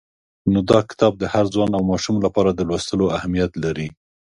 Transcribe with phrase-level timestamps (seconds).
[0.51, 3.87] نو دا کتاب د هر ځوان او ماشوم لپاره د لوستلو اهمیت لري.